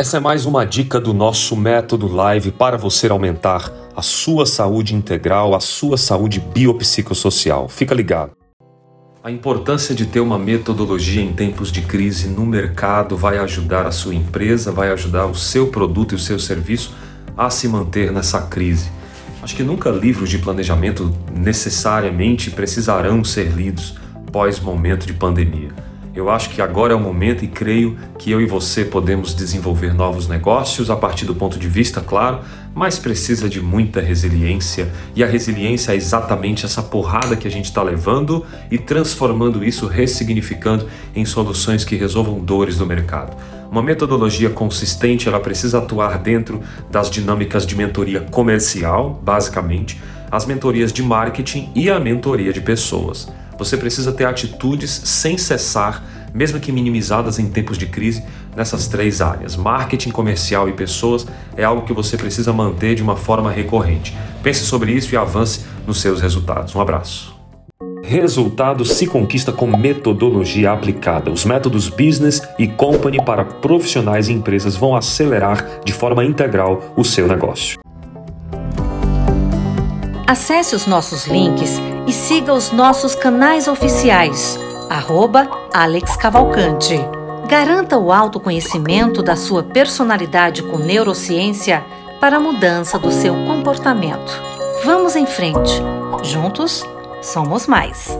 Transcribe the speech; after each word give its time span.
Essa 0.00 0.16
é 0.16 0.20
mais 0.20 0.46
uma 0.46 0.64
dica 0.64 1.00
do 1.00 1.12
nosso 1.12 1.56
método 1.56 2.06
live 2.06 2.50
para 2.50 2.76
você 2.76 3.08
aumentar 3.08 3.72
a 3.94 4.02
sua 4.02 4.46
saúde 4.46 4.94
integral, 4.94 5.54
a 5.54 5.60
sua 5.60 5.96
saúde 5.96 6.40
biopsicossocial. 6.40 7.68
Fica 7.68 7.94
ligado. 7.94 8.32
A 9.22 9.30
importância 9.30 9.94
de 9.94 10.06
ter 10.06 10.20
uma 10.20 10.38
metodologia 10.38 11.22
em 11.22 11.32
tempos 11.32 11.70
de 11.70 11.82
crise 11.82 12.28
no 12.28 12.46
mercado 12.46 13.16
vai 13.16 13.38
ajudar 13.38 13.86
a 13.86 13.92
sua 13.92 14.14
empresa, 14.14 14.72
vai 14.72 14.90
ajudar 14.90 15.26
o 15.26 15.34
seu 15.34 15.68
produto 15.68 16.12
e 16.12 16.14
o 16.16 16.18
seu 16.18 16.38
serviço 16.38 16.94
a 17.36 17.50
se 17.50 17.68
manter 17.68 18.12
nessa 18.12 18.42
crise. 18.42 18.90
Acho 19.42 19.54
que 19.54 19.62
nunca 19.62 19.90
livros 19.90 20.30
de 20.30 20.38
planejamento 20.38 21.12
necessariamente 21.32 22.50
precisarão 22.50 23.22
ser 23.22 23.52
lidos 23.52 23.94
pós 24.32 24.60
momento 24.60 25.06
de 25.06 25.12
pandemia. 25.12 25.70
Eu 26.18 26.28
acho 26.28 26.50
que 26.50 26.60
agora 26.60 26.92
é 26.92 26.96
o 26.96 27.00
momento 27.00 27.44
e 27.44 27.46
creio 27.46 27.96
que 28.18 28.28
eu 28.28 28.40
e 28.40 28.44
você 28.44 28.84
podemos 28.84 29.32
desenvolver 29.32 29.94
novos 29.94 30.26
negócios 30.26 30.90
a 30.90 30.96
partir 30.96 31.24
do 31.24 31.32
ponto 31.32 31.60
de 31.60 31.68
vista, 31.68 32.00
claro, 32.00 32.40
mas 32.74 32.98
precisa 32.98 33.48
de 33.48 33.60
muita 33.60 34.00
resiliência 34.00 34.92
e 35.14 35.22
a 35.22 35.28
resiliência 35.28 35.92
é 35.92 35.94
exatamente 35.94 36.64
essa 36.64 36.82
porrada 36.82 37.36
que 37.36 37.46
a 37.46 37.50
gente 37.50 37.66
está 37.66 37.84
levando 37.84 38.44
e 38.68 38.76
transformando 38.78 39.64
isso, 39.64 39.86
ressignificando 39.86 40.88
em 41.14 41.24
soluções 41.24 41.84
que 41.84 41.94
resolvam 41.94 42.40
dores 42.40 42.78
do 42.78 42.84
mercado. 42.84 43.36
Uma 43.70 43.80
metodologia 43.80 44.50
consistente, 44.50 45.28
ela 45.28 45.38
precisa 45.38 45.78
atuar 45.78 46.18
dentro 46.18 46.60
das 46.90 47.08
dinâmicas 47.08 47.64
de 47.64 47.76
mentoria 47.76 48.22
comercial, 48.22 49.22
basicamente, 49.22 50.00
as 50.30 50.46
mentorias 50.46 50.92
de 50.92 51.02
marketing 51.02 51.70
e 51.74 51.90
a 51.90 51.98
mentoria 51.98 52.52
de 52.52 52.60
pessoas. 52.60 53.28
Você 53.58 53.76
precisa 53.76 54.12
ter 54.12 54.24
atitudes 54.24 54.90
sem 54.90 55.36
cessar, 55.36 56.04
mesmo 56.32 56.60
que 56.60 56.70
minimizadas 56.70 57.38
em 57.38 57.48
tempos 57.50 57.76
de 57.76 57.86
crise, 57.86 58.22
nessas 58.54 58.86
três 58.86 59.20
áreas. 59.20 59.56
Marketing, 59.56 60.10
comercial 60.10 60.68
e 60.68 60.72
pessoas 60.72 61.26
é 61.56 61.64
algo 61.64 61.82
que 61.82 61.92
você 61.92 62.16
precisa 62.16 62.52
manter 62.52 62.94
de 62.94 63.02
uma 63.02 63.16
forma 63.16 63.50
recorrente. 63.50 64.16
Pense 64.42 64.64
sobre 64.64 64.92
isso 64.92 65.12
e 65.12 65.16
avance 65.16 65.64
nos 65.86 66.00
seus 66.00 66.20
resultados. 66.20 66.74
Um 66.74 66.80
abraço. 66.80 67.36
Resultado 68.04 68.84
se 68.84 69.06
conquista 69.06 69.52
com 69.52 69.66
metodologia 69.66 70.72
aplicada. 70.72 71.30
Os 71.30 71.44
métodos 71.44 71.88
business 71.88 72.40
e 72.58 72.66
company 72.66 73.22
para 73.22 73.44
profissionais 73.44 74.28
e 74.28 74.32
empresas 74.32 74.76
vão 74.76 74.96
acelerar 74.96 75.82
de 75.84 75.92
forma 75.92 76.24
integral 76.24 76.94
o 76.96 77.04
seu 77.04 77.28
negócio. 77.28 77.78
Acesse 80.28 80.76
os 80.76 80.84
nossos 80.84 81.26
links 81.26 81.80
e 82.06 82.12
siga 82.12 82.52
os 82.52 82.70
nossos 82.70 83.14
canais 83.14 83.66
oficiais. 83.66 84.58
Arroba 84.90 85.48
Alex 85.72 86.18
Cavalcante. 86.18 86.96
Garanta 87.48 87.96
o 87.96 88.12
autoconhecimento 88.12 89.22
da 89.22 89.34
sua 89.36 89.62
personalidade 89.62 90.62
com 90.62 90.76
neurociência 90.76 91.82
para 92.20 92.36
a 92.36 92.40
mudança 92.40 92.98
do 92.98 93.10
seu 93.10 93.32
comportamento. 93.46 94.30
Vamos 94.84 95.16
em 95.16 95.24
frente. 95.24 95.82
Juntos, 96.22 96.84
somos 97.22 97.66
mais. 97.66 98.10